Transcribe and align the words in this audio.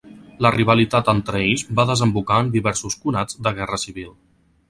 La 0.43 0.51
rivalitat 0.53 1.11
entre 1.13 1.41
ells 1.49 1.65
va 1.79 1.85
desembocar 1.91 2.39
en 2.45 2.49
diversos 2.57 2.97
conats 3.05 3.39
de 3.49 3.53
guerra 3.61 3.83
civil. 3.87 4.11